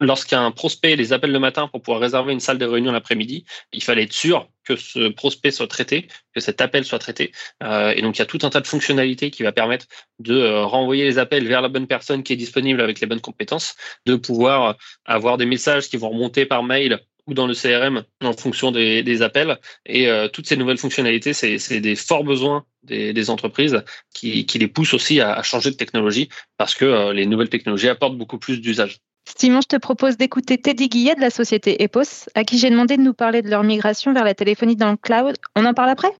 lorsqu'un 0.00 0.50
prospect 0.50 0.96
les 0.96 1.12
appelle 1.12 1.32
le 1.32 1.38
matin 1.38 1.68
pour 1.68 1.82
pouvoir 1.82 2.00
réserver 2.00 2.32
une 2.32 2.40
salle 2.40 2.58
de 2.58 2.64
réunion 2.64 2.92
l'après-midi, 2.92 3.44
il 3.72 3.82
fallait 3.82 4.04
être 4.04 4.12
sûr 4.12 4.48
que 4.64 4.76
ce 4.76 5.08
prospect 5.08 5.50
soit 5.50 5.66
traité, 5.66 6.08
que 6.34 6.40
cet 6.40 6.60
appel 6.60 6.84
soit 6.84 6.98
traité. 6.98 7.32
Euh, 7.62 7.92
et 7.96 8.02
donc, 8.02 8.16
il 8.16 8.18
y 8.20 8.22
a 8.22 8.26
tout 8.26 8.38
un 8.42 8.50
tas 8.50 8.60
de 8.60 8.66
fonctionnalités 8.66 9.30
qui 9.30 9.42
va 9.42 9.52
permettre 9.52 9.86
de 10.18 10.34
euh, 10.34 10.64
renvoyer 10.64 11.04
les 11.04 11.18
appels 11.18 11.46
vers 11.48 11.62
la 11.62 11.68
bonne 11.68 11.86
personne 11.86 12.22
qui 12.22 12.34
est 12.34 12.36
disponible 12.36 12.80
avec 12.80 13.00
les 13.00 13.06
bonnes 13.06 13.20
compétences, 13.20 13.76
de 14.06 14.14
pouvoir 14.16 14.76
avoir 15.04 15.38
des 15.38 15.46
messages 15.46 15.88
qui 15.88 15.96
vont 15.96 16.10
remonter 16.10 16.44
par 16.44 16.62
mail 16.62 17.00
ou 17.26 17.34
dans 17.34 17.46
le 17.46 17.54
CRM 17.54 18.04
en 18.22 18.32
fonction 18.32 18.72
des, 18.72 19.22
appels. 19.22 19.58
Et 19.84 20.08
euh, 20.08 20.28
toutes 20.28 20.46
ces 20.46 20.56
nouvelles 20.56 20.78
fonctionnalités, 20.78 21.32
c'est 21.34 21.80
des 21.80 21.96
forts 21.96 22.24
besoins 22.24 22.64
des, 22.84 23.30
entreprises 23.30 23.82
qui, 24.14 24.46
les 24.54 24.68
poussent 24.68 24.94
aussi 24.94 25.20
à, 25.20 25.42
changer 25.42 25.70
de 25.70 25.76
technologie 25.76 26.28
parce 26.56 26.74
que 26.74 27.12
les 27.12 27.26
nouvelles 27.26 27.50
technologies 27.50 27.88
apportent 27.88 28.16
beaucoup 28.16 28.38
plus 28.38 28.60
d'usage. 28.60 29.00
Simon, 29.36 29.60
je 29.60 29.68
te 29.68 29.76
propose 29.76 30.16
d'écouter 30.16 30.58
Teddy 30.58 30.88
Guillet 30.88 31.14
de 31.14 31.20
la 31.20 31.30
société 31.30 31.82
EPOS, 31.82 32.28
à 32.34 32.44
qui 32.44 32.58
j'ai 32.58 32.70
demandé 32.70 32.96
de 32.96 33.02
nous 33.02 33.14
parler 33.14 33.42
de 33.42 33.50
leur 33.50 33.62
migration 33.62 34.12
vers 34.12 34.24
la 34.24 34.34
téléphonie 34.34 34.76
dans 34.76 34.90
le 34.90 34.96
cloud. 34.96 35.36
On 35.56 35.64
en 35.64 35.74
parle 35.74 35.90
après? 35.90 36.12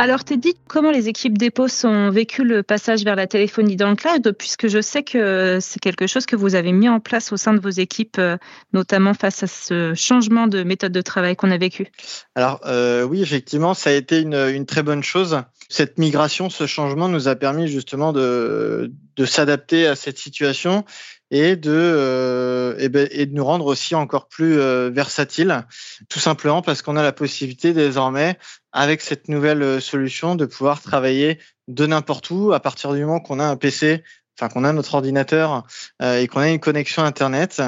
Alors, 0.00 0.22
Teddy, 0.22 0.54
comment 0.68 0.92
les 0.92 1.08
équipes 1.08 1.36
d'EPOS 1.36 1.84
ont 1.84 2.10
vécu 2.10 2.44
le 2.44 2.62
passage 2.62 3.02
vers 3.02 3.16
la 3.16 3.26
téléphonie 3.26 3.74
dans 3.74 3.90
le 3.90 3.96
cloud, 3.96 4.32
puisque 4.38 4.68
je 4.68 4.80
sais 4.80 5.02
que 5.02 5.58
c'est 5.60 5.80
quelque 5.80 6.06
chose 6.06 6.24
que 6.24 6.36
vous 6.36 6.54
avez 6.54 6.70
mis 6.70 6.88
en 6.88 7.00
place 7.00 7.32
au 7.32 7.36
sein 7.36 7.52
de 7.52 7.58
vos 7.58 7.68
équipes, 7.68 8.18
euh, 8.20 8.36
notamment 8.72 9.12
face 9.12 9.42
à 9.42 9.48
ce 9.48 9.94
changement 9.94 10.46
de 10.46 10.62
méthode 10.62 10.92
de 10.92 11.00
travail 11.00 11.34
qu'on 11.34 11.50
a 11.50 11.58
vécu? 11.58 11.88
Alors, 12.36 12.60
euh, 12.66 13.02
oui, 13.02 13.22
effectivement, 13.22 13.74
ça 13.74 13.90
a 13.90 13.94
été 13.94 14.20
une, 14.20 14.66
très 14.66 14.84
bonne 14.84 15.02
chose. 15.02 15.42
Cette 15.68 15.98
migration, 15.98 16.48
ce 16.48 16.68
changement 16.68 17.08
nous 17.08 17.26
a 17.26 17.34
permis 17.34 17.66
justement 17.66 18.12
de 18.12 18.92
s'adapter 19.26 19.88
à 19.88 19.96
cette 19.96 20.18
situation 20.18 20.84
et 21.30 21.56
de, 21.56 21.72
euh, 21.72 22.88
ben, 22.88 23.08
et, 23.10 23.26
de 23.26 23.34
nous 23.34 23.44
rendre 23.44 23.66
aussi 23.66 23.94
encore 23.94 24.28
plus 24.28 24.58
euh, 24.58 24.90
versatiles, 24.90 25.66
tout 26.08 26.20
simplement 26.20 26.62
parce 26.62 26.82
qu'on 26.82 26.96
a 26.96 27.02
la 27.02 27.12
possibilité 27.12 27.72
désormais, 27.72 28.38
avec 28.72 29.00
cette 29.00 29.28
nouvelle 29.28 29.62
euh, 29.62 29.80
solution, 29.80 30.36
de 30.36 30.46
pouvoir 30.46 30.80
travailler 30.80 31.38
de 31.68 31.86
n'importe 31.86 32.30
où 32.30 32.52
à 32.52 32.60
partir 32.60 32.94
du 32.94 33.00
moment 33.00 33.20
qu'on 33.20 33.40
a 33.40 33.44
un 33.44 33.56
PC 33.56 34.02
enfin 34.38 34.48
qu'on 34.48 34.64
a 34.64 34.72
notre 34.72 34.94
ordinateur 34.94 35.66
euh, 36.00 36.20
et 36.20 36.28
qu'on 36.28 36.40
a 36.40 36.48
une 36.48 36.60
connexion 36.60 37.02
internet, 37.02 37.60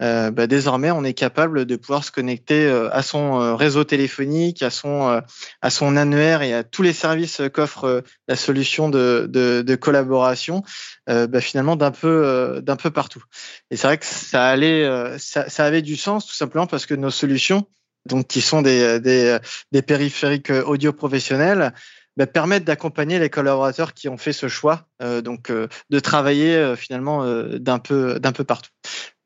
euh, 0.00 0.30
bah, 0.30 0.46
désormais 0.46 0.90
on 0.90 1.04
est 1.04 1.12
capable 1.12 1.66
de 1.66 1.76
pouvoir 1.76 2.02
se 2.02 2.10
connecter 2.10 2.64
euh, 2.64 2.88
à 2.92 3.02
son 3.02 3.40
euh, 3.40 3.54
réseau 3.54 3.84
téléphonique, 3.84 4.62
à 4.62 4.70
son 4.70 5.08
euh, 5.10 5.20
à 5.60 5.70
son 5.70 5.96
annuaire 5.96 6.40
et 6.42 6.54
à 6.54 6.64
tous 6.64 6.82
les 6.82 6.94
services 6.94 7.42
qu'offre 7.52 8.02
la 8.26 8.36
solution 8.36 8.88
de, 8.88 9.26
de, 9.28 9.62
de 9.62 9.74
collaboration, 9.76 10.62
bah, 11.06 11.40
finalement 11.40 11.76
d'un 11.76 11.90
peu 11.90 12.60
d'un 12.62 12.76
peu 12.76 12.90
partout. 12.90 13.22
Et 13.70 13.76
c'est 13.76 13.86
vrai 13.86 13.98
que 13.98 14.06
ça 14.06 14.46
allait, 14.46 14.88
ça, 15.18 15.48
ça 15.48 15.64
avait 15.64 15.82
du 15.82 15.96
sens 15.96 16.26
tout 16.26 16.34
simplement 16.34 16.66
parce 16.66 16.86
que 16.86 16.94
nos 16.94 17.10
solutions, 17.10 17.66
donc 18.06 18.26
qui 18.26 18.40
sont 18.40 18.62
des, 18.62 19.00
des, 19.00 19.38
des 19.72 19.82
périphériques 19.82 20.50
audio 20.50 20.92
professionnels, 20.92 21.72
bah, 22.16 22.26
permettre 22.26 22.64
d'accompagner 22.64 23.18
les 23.18 23.28
collaborateurs 23.28 23.92
qui 23.92 24.08
ont 24.08 24.16
fait 24.16 24.32
ce 24.32 24.48
choix, 24.48 24.86
euh, 25.02 25.20
donc 25.20 25.50
euh, 25.50 25.68
de 25.90 25.98
travailler 25.98 26.54
euh, 26.54 26.76
finalement 26.76 27.24
d'un 27.58 27.78
peu 27.78 28.20
d'un 28.20 28.32
peu 28.32 28.44
partout. 28.44 28.70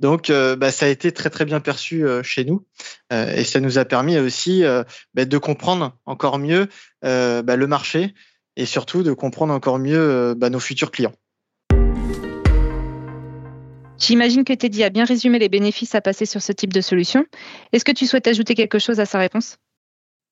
Donc 0.01 0.31
bah, 0.31 0.71
ça 0.71 0.87
a 0.87 0.89
été 0.89 1.11
très 1.11 1.29
très 1.29 1.45
bien 1.45 1.59
perçu 1.59 2.07
chez 2.23 2.45
nous 2.45 2.65
et 3.11 3.43
ça 3.43 3.59
nous 3.59 3.79
a 3.79 3.85
permis 3.85 4.17
aussi 4.17 4.63
bah, 5.13 5.25
de 5.25 5.39
comprendre 5.39 5.99
encore 6.07 6.39
mieux 6.39 6.69
le 7.03 7.67
marché 7.67 8.15
et 8.57 8.65
surtout 8.65 9.03
de 9.03 9.13
comprendre 9.13 9.53
encore 9.53 9.81
mieux 9.81 10.35
nos 10.35 10.61
futurs 10.61 10.93
clients. 10.93 11.15
J'imagine 13.99 14.45
que 14.45 14.53
Teddy 14.53 14.85
a 14.85 14.91
bien 14.91 15.05
résumé 15.05 15.41
les 15.41 15.49
bénéfices 15.49 15.97
à 15.97 16.01
passer 16.01 16.27
sur 16.27 16.41
ce 16.41 16.53
type 16.53 16.73
de 16.73 16.81
solution. 16.81 17.27
Est-ce 17.73 17.85
que 17.85 17.91
tu 17.91 18.07
souhaites 18.07 18.29
ajouter 18.29 18.55
quelque 18.55 18.79
chose 18.79 19.01
à 19.01 19.07
sa 19.07 19.19
réponse? 19.19 19.59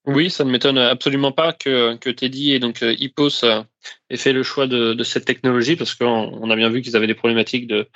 Oui, 0.07 0.29
ça 0.29 0.45
ne 0.45 0.51
m'étonne 0.51 0.77
absolument 0.77 1.33
pas 1.33 1.51
que, 1.51 1.95
que 1.97 2.09
Teddy 2.09 2.53
et 2.53 2.59
donc 2.59 2.81
Hippos 2.81 3.43
euh, 3.43 3.61
aient 4.09 4.15
fait 4.15 4.31
le 4.31 4.41
choix 4.41 4.65
de, 4.65 4.93
de 4.93 5.03
cette 5.03 5.25
technologie 5.25 5.75
parce 5.75 5.95
qu'on 5.95 6.49
a 6.49 6.55
bien 6.55 6.69
vu 6.69 6.81
qu'ils 6.81 6.95
avaient 6.95 7.07
des 7.07 7.13
problématiques 7.13 7.67
de, 7.67 7.89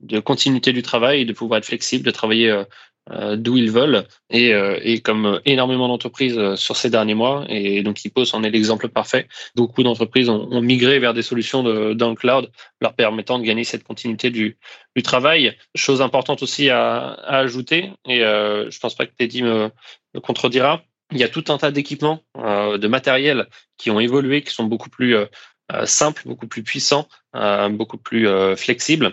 de 0.00 0.18
continuité 0.18 0.72
du 0.72 0.80
travail, 0.80 1.26
de 1.26 1.32
pouvoir 1.34 1.58
être 1.58 1.66
flexible, 1.66 2.06
de 2.06 2.10
travailler 2.10 2.50
euh, 2.50 2.64
euh, 3.10 3.36
d'où 3.36 3.58
ils 3.58 3.70
veulent 3.70 4.06
et, 4.30 4.50
et 4.82 5.00
comme 5.00 5.40
énormément 5.44 5.88
d'entreprises 5.88 6.54
sur 6.56 6.76
ces 6.76 6.88
derniers 6.88 7.14
mois 7.14 7.44
et 7.48 7.82
donc 7.82 8.02
Hippos 8.02 8.34
en 8.34 8.42
est 8.44 8.50
l'exemple 8.50 8.88
parfait. 8.88 9.28
Beaucoup 9.54 9.82
d'entreprises 9.82 10.30
ont, 10.30 10.48
ont, 10.50 10.62
migré 10.62 10.98
vers 10.98 11.12
des 11.12 11.22
solutions 11.22 11.62
de, 11.62 11.92
dans 11.92 12.08
le 12.08 12.16
cloud 12.16 12.50
leur 12.80 12.94
permettant 12.94 13.38
de 13.38 13.44
gagner 13.44 13.64
cette 13.64 13.84
continuité 13.84 14.30
du, 14.30 14.56
du 14.96 15.02
travail. 15.02 15.54
Chose 15.74 16.00
importante 16.00 16.42
aussi 16.42 16.70
à, 16.70 17.08
à 17.08 17.38
ajouter 17.38 17.90
et 18.06 18.20
je 18.20 18.78
pense 18.78 18.94
pas 18.94 19.04
que 19.04 19.12
Teddy 19.14 19.42
me, 19.42 19.70
me 20.14 20.20
contredira 20.20 20.82
il 21.12 21.18
y 21.18 21.24
a 21.24 21.28
tout 21.28 21.44
un 21.48 21.58
tas 21.58 21.70
d'équipements, 21.70 22.22
euh, 22.36 22.78
de 22.78 22.88
matériel 22.88 23.46
qui 23.76 23.90
ont 23.90 24.00
évolué, 24.00 24.42
qui 24.42 24.52
sont 24.52 24.64
beaucoup 24.64 24.90
plus 24.90 25.16
euh, 25.16 25.26
euh, 25.72 25.86
simples, 25.86 26.22
beaucoup 26.26 26.46
plus 26.46 26.62
puissants, 26.62 27.08
beaucoup 27.70 27.98
plus 27.98 28.26
flexibles 28.56 29.12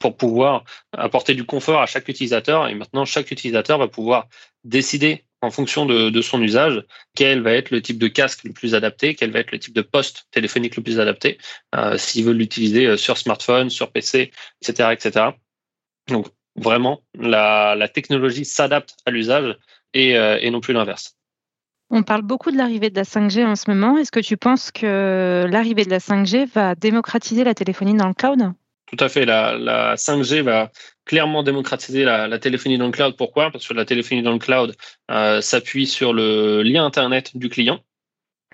pour 0.00 0.16
pouvoir 0.16 0.64
apporter 0.92 1.34
du 1.34 1.44
confort 1.44 1.80
à 1.80 1.86
chaque 1.86 2.08
utilisateur. 2.08 2.68
Et 2.68 2.74
maintenant, 2.74 3.04
chaque 3.04 3.30
utilisateur 3.30 3.78
va 3.78 3.88
pouvoir 3.88 4.26
décider 4.64 5.24
en 5.40 5.50
fonction 5.50 5.86
de, 5.86 6.10
de, 6.10 6.20
son 6.20 6.42
usage 6.42 6.84
quel 7.14 7.42
va 7.42 7.52
être 7.52 7.70
le 7.70 7.80
type 7.80 7.98
de 7.98 8.08
casque 8.08 8.42
le 8.42 8.52
plus 8.52 8.74
adapté, 8.74 9.14
quel 9.14 9.30
va 9.30 9.38
être 9.38 9.52
le 9.52 9.60
type 9.60 9.72
de 9.72 9.82
poste 9.82 10.26
téléphonique 10.32 10.76
le 10.76 10.82
plus 10.82 10.98
adapté, 10.98 11.38
euh, 11.76 11.96
s'il 11.96 12.24
veut 12.24 12.32
l'utiliser 12.32 12.96
sur 12.96 13.16
smartphone, 13.16 13.70
sur 13.70 13.92
PC, 13.92 14.32
etc., 14.60 14.90
etc. 14.92 15.26
Donc 16.08 16.26
vraiment, 16.56 17.02
la, 17.14 17.76
la 17.76 17.88
technologie 17.88 18.44
s'adapte 18.44 18.96
à 19.06 19.12
l'usage 19.12 19.56
et, 19.94 20.16
euh, 20.16 20.38
et 20.40 20.50
non 20.50 20.60
plus 20.60 20.74
l'inverse. 20.74 21.14
On 21.90 22.02
parle 22.02 22.22
beaucoup 22.22 22.50
de 22.50 22.56
l'arrivée 22.56 22.90
de 22.90 22.96
la 22.96 23.04
5G 23.04 23.46
en 23.46 23.56
ce 23.56 23.70
moment. 23.70 23.96
Est-ce 23.96 24.12
que 24.12 24.20
tu 24.20 24.36
penses 24.36 24.70
que 24.70 25.46
l'arrivée 25.48 25.84
de 25.84 25.90
la 25.90 26.00
5G 26.00 26.46
va 26.46 26.74
démocratiser 26.74 27.44
la 27.44 27.54
téléphonie 27.54 27.94
dans 27.94 28.08
le 28.08 28.14
cloud? 28.14 28.52
Tout 28.86 29.02
à 29.02 29.08
fait. 29.08 29.24
La, 29.24 29.56
la 29.56 29.96
5G 29.96 30.42
va 30.42 30.70
clairement 31.04 31.42
démocratiser 31.42 32.04
la, 32.04 32.28
la, 32.28 32.38
téléphonie 32.38 32.76
dans 32.76 32.86
le 32.86 32.92
cloud. 32.92 33.16
Pourquoi? 33.16 33.50
Parce 33.50 33.66
que 33.66 33.74
la 33.74 33.86
téléphonie 33.86 34.22
dans 34.22 34.32
le 34.32 34.38
cloud 34.38 34.76
euh, 35.10 35.40
s'appuie 35.40 35.86
sur 35.86 36.12
le 36.12 36.62
lien 36.62 36.84
Internet 36.84 37.36
du 37.36 37.48
client. 37.48 37.80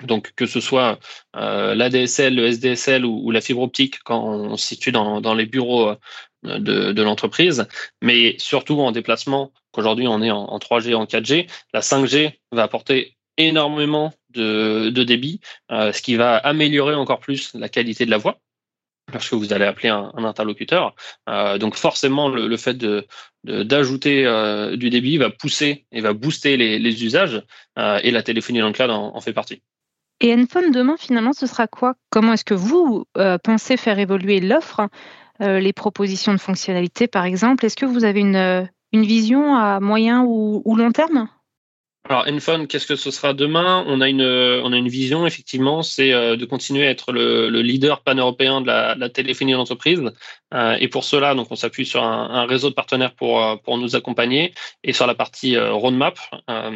Donc 0.03 0.33
que 0.35 0.47
ce 0.47 0.61
soit 0.61 0.99
euh, 1.37 1.75
l'ADSL, 1.75 2.35
le 2.35 2.47
SDSL 2.47 3.05
ou, 3.05 3.21
ou, 3.25 3.31
la 3.31 3.41
fibre 3.41 3.63
optique 3.63 4.01
quand 4.03 4.25
on 4.25 4.57
se 4.57 4.67
situe 4.67 4.91
dans, 4.91 5.21
dans 5.21 5.35
les 5.35 5.47
bureaux 5.47 5.95
de, 6.45 7.03
l'entreprise, 7.03 7.67
mais 8.03 8.37
surtout 8.39 8.81
en 8.81 8.93
déplacement, 8.93 9.53
qu'aujourd'hui 9.73 10.07
on 10.07 10.23
est 10.23 10.31
en, 10.31 10.45
en 10.45 10.59
3G, 10.59 10.95
en 10.95 11.05
4G, 11.05 11.49
la 11.73 11.81
5G 11.81 12.33
va 12.53 12.63
apporter 12.63 13.17
énormément 13.37 14.13
de, 14.31 14.91
de 14.91 15.05
débit, 15.05 15.41
euh, 15.71 15.93
ce 15.93 16.03
qui 16.03 16.17
va 16.17 16.37
améliorer 16.37 16.95
encore 16.95 17.21
plus 17.21 17.55
la 17.55 17.69
qualité 17.69 18.05
de 18.05 18.11
la 18.11 18.19
voix 18.19 18.39
parce 19.13 19.29
que 19.29 19.35
vous 19.35 19.53
allez 19.53 19.67
appeler 19.67 19.91
un, 19.91 20.13
interlocuteur. 20.17 20.95
Euh, 21.29 21.59
donc 21.59 21.77
forcément, 21.77 22.31
le, 22.31 22.49
le 22.49 22.57
fait 22.57 22.73
de, 22.73 23.07
d'ajouter 23.45 24.25
euh, 24.25 24.77
du 24.77 24.89
débit 24.89 25.19
va 25.19 25.29
pousser 25.29 25.85
et 25.93 26.01
va 26.01 26.15
booster 26.15 26.57
les, 26.57 26.79
les 26.79 27.05
usages 27.05 27.43
et 27.77 28.11
la 28.11 28.23
téléphonie 28.23 28.61
dans 28.61 28.71
le 28.71 28.91
en, 28.91 29.21
fait 29.21 29.35
partie. 29.35 29.61
Et 30.21 30.33
Enphone 30.35 30.71
demain, 30.71 30.97
finalement, 30.97 31.33
ce 31.33 31.47
sera 31.47 31.67
quoi? 31.67 31.95
Comment 32.11 32.33
est-ce 32.33 32.45
que 32.45 32.55
vous 32.55 33.05
euh, 33.19 33.39
pensez 33.39 33.77
faire 33.77 33.99
évoluer 33.99 34.41
l'offre, 34.41 34.89
euh, 35.43 35.61
les 35.61 35.73
propositions 35.73 36.33
de 36.33 36.39
fonctionnalités, 36.39 37.09
par 37.09 37.25
exemple? 37.25 37.65
Est-ce 37.65 37.77
que 37.77 37.87
vous 37.87 38.05
avez 38.05 38.21
une, 38.21 38.69
une 38.93 39.05
vision 39.05 39.55
à 39.57 39.81
moyen 39.81 40.25
ou 40.25 40.77
long 40.77 40.93
terme? 40.93 41.29
Alors, 42.07 42.27
Enfone, 42.29 42.67
qu'est-ce 42.67 42.87
que 42.87 42.97
ce 42.97 43.11
sera 43.11 43.33
demain? 43.33 43.83
On 43.87 44.03
a 44.03 44.11
une, 44.11 44.21
on 44.21 44.73
a 44.75 44.77
une 44.77 44.89
vision, 44.89 45.27
effectivement, 45.27 45.83
c'est 45.83 46.13
euh, 46.13 46.37
de 46.37 46.45
continuer 46.45 46.87
à 46.87 46.91
être 46.91 47.13
le, 47.13 47.49
le 47.49 47.63
leader 47.63 48.03
pan-européen 48.03 48.61
de 48.61 48.67
la, 48.67 48.95
la 48.95 49.09
téléphonie 49.09 49.53
d'entreprise. 49.53 50.03
Euh, 50.53 50.77
et 50.81 50.89
pour 50.89 51.05
cela, 51.05 51.35
donc, 51.35 51.47
on 51.51 51.57
s'appuie 51.57 51.87
sur 51.87 52.03
un, 52.03 52.29
un, 52.29 52.45
réseau 52.45 52.69
de 52.69 52.75
partenaires 52.75 53.15
pour, 53.15 53.43
euh, 53.43 53.57
pour 53.57 53.79
nous 53.79 53.97
accompagner. 53.97 54.53
Et 54.83 54.93
sur 54.93 55.07
la 55.07 55.15
partie 55.15 55.57
roadmap, 55.57 56.19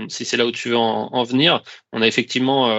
si 0.08 0.24
c'est 0.24 0.38
là 0.38 0.46
où 0.46 0.50
tu 0.50 0.70
veux 0.70 0.78
en, 0.78 1.12
en 1.12 1.24
venir, 1.24 1.62
on 1.92 2.00
a 2.00 2.06
effectivement 2.06 2.70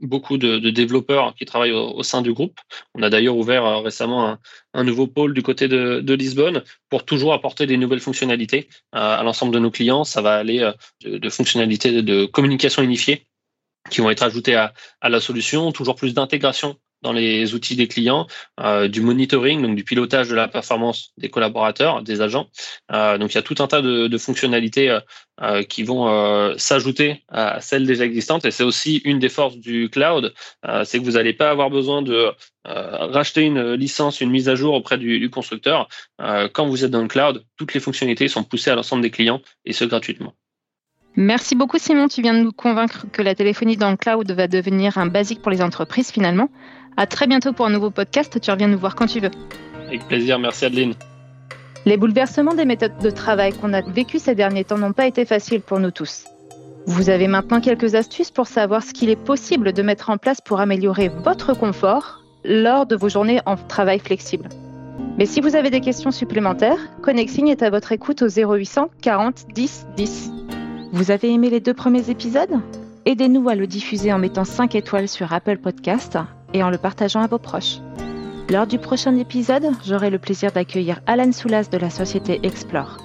beaucoup 0.00 0.38
de, 0.38 0.58
de, 0.58 0.70
développeurs 0.70 1.34
qui 1.34 1.46
travaillent 1.46 1.72
au, 1.72 1.94
au, 1.96 2.02
sein 2.04 2.22
du 2.22 2.32
groupe. 2.32 2.60
On 2.94 3.02
a 3.02 3.10
d'ailleurs 3.10 3.36
ouvert 3.36 3.82
récemment 3.82 4.28
un, 4.28 4.38
un, 4.78 4.84
nouveau 4.84 5.06
pôle 5.06 5.34
du 5.34 5.42
côté 5.42 5.68
de, 5.68 6.14
Lisbonne 6.14 6.62
pour 6.88 7.04
toujours 7.04 7.32
apporter 7.32 7.66
des 7.66 7.76
nouvelles 7.76 8.00
fonctionnalités 8.00 8.68
à 8.92 9.22
l'ensemble 9.22 9.52
de 9.52 9.58
nos 9.58 9.70
clients. 9.70 10.04
Ça 10.04 10.22
va 10.22 10.36
aller 10.36 10.70
de, 11.04 11.18
de 11.18 11.30
fonctionnalités 11.30 12.02
de 12.02 12.24
communication 12.24 12.82
unifiée 12.82 13.26
qui 13.90 14.00
vont 14.00 14.10
être 14.10 14.22
ajoutées 14.22 14.54
à 14.54 14.72
la 15.02 15.20
solution, 15.20 15.72
toujours 15.72 15.94
plus 15.94 16.14
d'intégration 16.14 16.76
dans 17.02 17.12
les 17.12 17.54
outils 17.54 17.76
des 17.76 17.88
clients, 17.88 18.26
euh, 18.60 18.88
du 18.88 19.00
monitoring, 19.00 19.62
donc 19.62 19.76
du 19.76 19.84
pilotage 19.84 20.28
de 20.28 20.34
la 20.34 20.48
performance 20.48 21.12
des 21.16 21.28
collaborateurs, 21.28 22.02
des 22.02 22.20
agents. 22.20 22.48
Euh, 22.92 23.18
donc 23.18 23.32
il 23.32 23.34
y 23.36 23.38
a 23.38 23.42
tout 23.42 23.56
un 23.60 23.66
tas 23.66 23.82
de, 23.82 24.18
fonctionnalités 24.18 24.98
euh, 25.40 25.62
qui 25.62 25.84
vont 25.84 26.56
s'ajouter 26.58 27.22
à 27.28 27.60
celles 27.60 27.86
déjà 27.86 28.04
existantes. 28.04 28.44
Et 28.44 28.50
c'est 28.50 28.64
aussi 28.64 28.96
une 29.04 29.18
des 29.18 29.28
forces 29.28 29.56
du 29.56 29.88
cloud, 29.90 30.34
c'est 30.84 30.98
que 30.98 31.04
vous 31.04 31.12
n'allez 31.12 31.34
pas 31.34 31.50
avoir 31.50 31.70
besoin 31.70 32.02
de 32.02 32.32
racheter 32.64 33.42
une 33.42 33.74
licence, 33.74 34.20
une 34.20 34.30
mise 34.30 34.48
à 34.48 34.56
jour 34.56 34.74
auprès 34.74 34.98
du 34.98 35.30
constructeur. 35.30 35.88
quand 36.52 36.66
vous 36.66 36.84
êtes 36.84 36.90
dans 36.90 37.02
le 37.02 37.08
cloud, 37.08 37.44
toutes 37.56 37.74
les 37.74 37.80
fonctionnalités 37.80 38.28
sont 38.28 38.42
poussées 38.42 38.70
à 38.70 38.74
l'ensemble 38.74 39.02
des 39.02 39.10
clients 39.10 39.40
et 39.64 39.72
ce 39.72 39.84
gratuitement. 39.84 40.34
Merci 41.20 41.56
beaucoup 41.56 41.78
Simon, 41.78 42.06
tu 42.06 42.22
viens 42.22 42.34
de 42.34 42.44
nous 42.44 42.52
convaincre 42.52 43.06
que 43.10 43.22
la 43.22 43.34
téléphonie 43.34 43.76
dans 43.76 43.90
le 43.90 43.96
cloud 43.96 44.30
va 44.30 44.46
devenir 44.46 44.98
un 44.98 45.06
basique 45.06 45.42
pour 45.42 45.50
les 45.50 45.62
entreprises 45.62 46.12
finalement. 46.12 46.48
À 46.98 47.06
très 47.06 47.28
bientôt 47.28 47.52
pour 47.52 47.64
un 47.64 47.70
nouveau 47.70 47.90
podcast, 47.90 48.40
tu 48.40 48.50
reviens 48.50 48.66
nous 48.66 48.76
voir 48.76 48.96
quand 48.96 49.06
tu 49.06 49.20
veux. 49.20 49.30
Avec 49.86 50.08
plaisir, 50.08 50.40
merci 50.40 50.64
Adeline. 50.64 50.94
Les 51.86 51.96
bouleversements 51.96 52.54
des 52.54 52.64
méthodes 52.64 52.98
de 53.00 53.10
travail 53.10 53.52
qu'on 53.52 53.72
a 53.72 53.82
vécu 53.82 54.18
ces 54.18 54.34
derniers 54.34 54.64
temps 54.64 54.78
n'ont 54.78 54.92
pas 54.92 55.06
été 55.06 55.24
faciles 55.24 55.60
pour 55.60 55.78
nous 55.78 55.92
tous. 55.92 56.24
Vous 56.86 57.08
avez 57.08 57.28
maintenant 57.28 57.60
quelques 57.60 57.94
astuces 57.94 58.32
pour 58.32 58.48
savoir 58.48 58.82
ce 58.82 58.92
qu'il 58.92 59.10
est 59.10 59.24
possible 59.24 59.72
de 59.72 59.80
mettre 59.80 60.10
en 60.10 60.18
place 60.18 60.40
pour 60.40 60.58
améliorer 60.58 61.08
votre 61.08 61.56
confort 61.56 62.24
lors 62.44 62.84
de 62.84 62.96
vos 62.96 63.08
journées 63.08 63.40
en 63.46 63.54
travail 63.54 64.00
flexible. 64.00 64.48
Mais 65.18 65.26
si 65.26 65.40
vous 65.40 65.54
avez 65.54 65.70
des 65.70 65.80
questions 65.80 66.10
supplémentaires, 66.10 66.80
Connexing 67.02 67.46
est 67.46 67.62
à 67.62 67.70
votre 67.70 67.92
écoute 67.92 68.22
au 68.22 68.28
0800 68.28 68.90
40 69.02 69.44
10 69.54 69.86
10. 69.96 70.32
Vous 70.90 71.12
avez 71.12 71.32
aimé 71.32 71.48
les 71.48 71.60
deux 71.60 71.74
premiers 71.74 72.10
épisodes? 72.10 72.60
Aidez-nous 73.06 73.48
à 73.48 73.54
le 73.54 73.68
diffuser 73.68 74.12
en 74.12 74.18
mettant 74.18 74.44
5 74.44 74.74
étoiles 74.74 75.08
sur 75.08 75.32
Apple 75.32 75.58
Podcast 75.58 76.18
et 76.54 76.62
en 76.62 76.70
le 76.70 76.78
partageant 76.78 77.20
à 77.20 77.26
vos 77.26 77.38
proches. 77.38 77.78
Lors 78.50 78.66
du 78.66 78.78
prochain 78.78 79.14
épisode, 79.16 79.66
j'aurai 79.84 80.08
le 80.08 80.18
plaisir 80.18 80.52
d'accueillir 80.52 81.00
Alan 81.06 81.32
Soulas 81.32 81.68
de 81.70 81.76
la 81.76 81.90
société 81.90 82.40
Explore. 82.42 82.96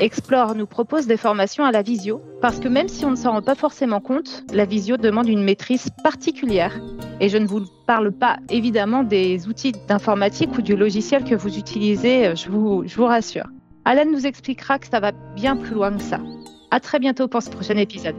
Explore 0.00 0.54
nous 0.54 0.66
propose 0.66 1.06
des 1.06 1.16
formations 1.16 1.64
à 1.64 1.72
la 1.72 1.82
visio 1.82 2.20
parce 2.40 2.60
que 2.60 2.68
même 2.68 2.88
si 2.88 3.04
on 3.04 3.10
ne 3.10 3.16
s'en 3.16 3.32
rend 3.32 3.42
pas 3.42 3.54
forcément 3.54 4.00
compte, 4.00 4.44
la 4.52 4.64
visio 4.64 4.96
demande 4.96 5.28
une 5.28 5.42
maîtrise 5.42 5.88
particulière. 6.02 6.80
Et 7.20 7.28
je 7.28 7.38
ne 7.38 7.46
vous 7.46 7.62
parle 7.86 8.12
pas 8.12 8.38
évidemment 8.48 9.02
des 9.02 9.48
outils 9.48 9.72
d'informatique 9.88 10.56
ou 10.56 10.62
du 10.62 10.76
logiciel 10.76 11.24
que 11.24 11.34
vous 11.34 11.58
utilisez, 11.58 12.34
je 12.36 12.48
vous, 12.48 12.84
je 12.86 12.96
vous 12.96 13.06
rassure. 13.06 13.46
Alan 13.84 14.04
nous 14.10 14.26
expliquera 14.26 14.78
que 14.78 14.86
ça 14.86 15.00
va 15.00 15.12
bien 15.34 15.56
plus 15.56 15.74
loin 15.74 15.92
que 15.92 16.02
ça. 16.02 16.20
À 16.70 16.78
très 16.80 16.98
bientôt 16.98 17.26
pour 17.26 17.42
ce 17.42 17.50
prochain 17.50 17.76
épisode. 17.76 18.16